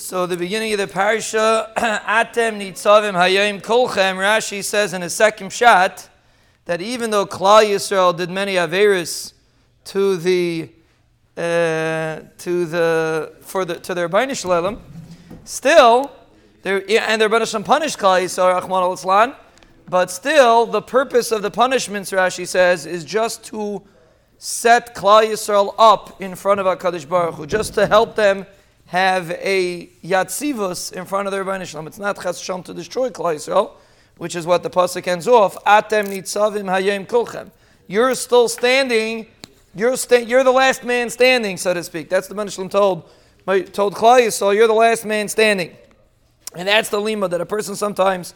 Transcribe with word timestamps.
So 0.00 0.26
the 0.26 0.36
beginning 0.36 0.72
of 0.74 0.78
the 0.78 0.86
parsha, 0.86 1.74
Atem 1.76 2.60
nitzavim 2.60 3.14
hayim 3.14 3.60
kolchem, 3.60 4.14
Rashi 4.14 4.62
says 4.62 4.94
in 4.94 5.00
the 5.00 5.10
second 5.10 5.52
shot 5.52 6.08
that 6.66 6.80
even 6.80 7.10
though 7.10 7.26
Klal 7.26 7.64
Yisrael 7.64 8.16
did 8.16 8.30
many 8.30 8.54
averis 8.54 9.32
to 9.86 10.16
the 10.16 10.70
uh, 11.36 12.20
to 12.38 12.66
the 12.66 13.34
for 13.40 13.64
the 13.64 13.80
to 13.80 13.92
their 13.92 14.08
Bainish 14.08 14.44
Lelim, 14.44 14.78
still 15.42 16.12
there 16.62 16.76
and 16.88 17.20
their 17.20 17.28
Bainish 17.28 17.64
punished 17.64 17.98
Klal 17.98 18.22
Yisrael 18.22 18.54
Rahman 18.54 18.84
al 18.84 19.36
but 19.88 20.12
still 20.12 20.64
the 20.66 20.80
purpose 20.80 21.32
of 21.32 21.42
the 21.42 21.50
punishments 21.50 22.12
Rashi 22.12 22.46
says 22.46 22.86
is 22.86 23.04
just 23.04 23.42
to 23.46 23.82
set 24.38 24.94
Klal 24.94 25.26
Yisrael 25.26 25.74
up 25.76 26.22
in 26.22 26.36
front 26.36 26.60
of 26.60 26.66
Hakadosh 26.66 27.08
Baruch 27.08 27.34
Hu, 27.34 27.46
just 27.48 27.74
to 27.74 27.88
help 27.88 28.14
them 28.14 28.46
have 28.88 29.30
a 29.32 29.86
yatzivus 30.02 30.92
in 30.94 31.04
front 31.04 31.28
of 31.28 31.32
their 31.32 31.44
Rebbeinu 31.44 31.66
Shalom. 31.66 31.86
It's 31.86 31.98
not 31.98 32.20
chas 32.20 32.40
to 32.40 32.72
destroy 32.72 33.10
Klal 33.10 33.34
Yisrael, 33.34 33.72
which 34.16 34.34
is 34.34 34.46
what 34.46 34.62
the 34.62 34.70
pasuk 34.70 35.06
ends 35.06 35.28
off. 35.28 35.62
Atem 35.64 36.08
nitzavim 36.08 36.64
hayem 36.64 37.06
kulchem. 37.06 37.50
You're 37.86 38.14
still 38.14 38.48
standing. 38.48 39.26
You're 39.74 39.96
sta- 39.98 40.24
You're 40.24 40.42
the 40.42 40.52
last 40.52 40.84
man 40.84 41.10
standing, 41.10 41.58
so 41.58 41.74
to 41.74 41.84
speak. 41.84 42.08
That's 42.08 42.28
the 42.28 42.34
Rebbeinu 42.34 42.50
Shalom 42.50 42.70
told 42.70 43.10
told 43.74 43.94
Klal 43.94 44.20
Yisrael. 44.20 44.54
You're 44.54 44.66
the 44.66 44.72
last 44.72 45.04
man 45.04 45.28
standing, 45.28 45.76
and 46.56 46.66
that's 46.66 46.88
the 46.88 47.00
lima 47.00 47.28
that 47.28 47.42
a 47.42 47.46
person 47.46 47.76
sometimes 47.76 48.32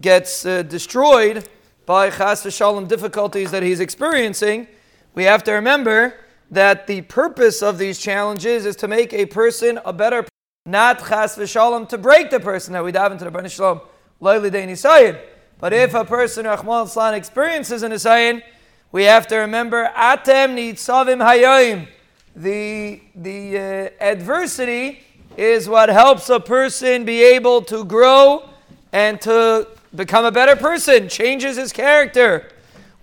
gets 0.00 0.44
uh, 0.44 0.62
destroyed 0.62 1.48
by 1.86 2.10
chas 2.10 2.42
v'shalom 2.42 2.88
difficulties 2.88 3.52
that 3.52 3.62
he's 3.62 3.78
experiencing. 3.78 4.66
We 5.14 5.22
have 5.22 5.44
to 5.44 5.52
remember 5.52 6.14
that 6.54 6.86
the 6.86 7.02
purpose 7.02 7.62
of 7.62 7.78
these 7.78 7.98
challenges 7.98 8.64
is 8.64 8.76
to 8.76 8.88
make 8.88 9.12
a 9.12 9.26
person 9.26 9.78
a 9.84 9.92
better 9.92 10.22
person, 10.22 10.30
not 10.66 10.98
chas 10.98 11.36
v'shalom 11.36 11.88
to 11.88 11.98
break 11.98 12.30
the 12.30 12.40
person 12.40 12.72
that 12.72 12.84
we 12.84 12.92
dive 12.92 13.12
into 13.12 13.24
the 13.24 13.30
Baruch 13.30 13.50
Shalom 13.50 13.80
loyally 14.20 14.50
dein 14.50 15.20
But 15.58 15.72
if 15.72 15.94
a 15.94 16.04
person 16.04 16.46
Rahman 16.46 16.86
Slan 16.86 17.14
experiences 17.14 17.82
an 17.82 17.92
isayin, 17.92 18.42
we 18.92 19.04
have 19.04 19.26
to 19.28 19.36
remember 19.36 19.90
atem 19.96 20.54
nitzavim 20.54 21.20
hayoim. 21.20 21.88
The 22.36 23.00
the 23.14 23.58
uh, 23.58 24.02
adversity 24.02 25.00
is 25.36 25.68
what 25.68 25.88
helps 25.88 26.30
a 26.30 26.40
person 26.40 27.04
be 27.04 27.22
able 27.22 27.62
to 27.62 27.84
grow 27.84 28.48
and 28.92 29.20
to 29.22 29.68
become 29.94 30.24
a 30.24 30.30
better 30.32 30.56
person, 30.56 31.08
changes 31.08 31.56
his 31.56 31.72
character. 31.72 32.48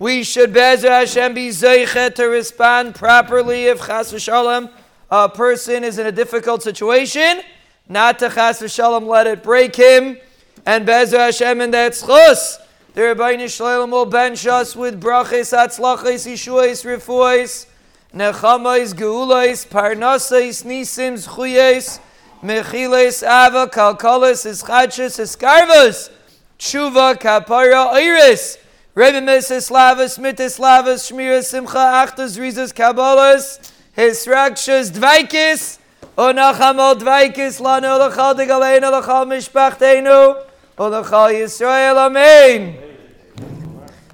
We 0.01 0.23
should 0.23 0.51
Bezer 0.51 0.89
Hashem 0.89 1.35
be 1.35 1.49
zeichet 1.49 2.15
to 2.15 2.23
respond 2.23 2.95
properly 2.95 3.65
if 3.65 3.85
chas 3.85 4.11
v'shalom 4.11 4.71
a 5.11 5.29
person 5.29 5.83
is 5.83 5.99
in 5.99 6.07
a 6.07 6.11
difficult 6.11 6.63
situation, 6.63 7.41
not 7.87 8.17
to 8.17 8.31
chas 8.31 8.63
v'shalom 8.63 9.05
let 9.05 9.27
it 9.27 9.43
break 9.43 9.75
him, 9.75 10.17
and 10.65 10.87
Bezer 10.87 11.19
Hashem 11.19 11.61
in 11.61 11.69
that 11.69 11.91
schus. 11.91 12.57
The 12.95 13.01
Rebbeinu 13.01 13.47
Shalom 13.47 13.91
will 13.91 14.07
bench 14.07 14.47
us 14.47 14.75
with 14.75 14.99
brachis, 14.99 15.55
atzlachis, 15.55 16.27
yishuais, 16.27 16.83
refuais, 16.83 17.67
nechamais, 18.11 18.95
geulais, 18.95 19.67
parnasais, 19.67 20.65
nisims, 20.65 21.27
chuyais, 21.27 21.99
mechiles, 22.41 23.21
ava, 23.21 23.67
kalkalis, 23.67 24.47
ischachis, 24.49 25.19
iskarvas, 25.19 26.09
tshuva, 26.57 27.13
kapara, 27.19 27.93
iris, 27.93 28.57
Rebimis 28.95 29.49
Islavas, 29.49 30.17
Mitislavas, 30.17 31.09
Shmira 31.09 31.41
Simcha, 31.41 31.77
Achtas, 31.77 32.37
Rizas, 32.37 32.73
Kabbalas, 32.73 33.71
Hisrakshas, 33.95 34.91
Dvaikis, 34.91 35.79
Onachamol 36.17 36.95
Dvaikis, 36.99 37.61
Lano 37.61 37.97
Lachal 37.97 38.35
Digalena, 38.35 38.91
Lachal 38.91 39.25
Mishpachtenu, 39.27 40.43
Olachal 40.77 41.31
Yisrael, 41.31 41.95
Amen. 41.95 42.77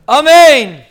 Amen. 0.08 0.84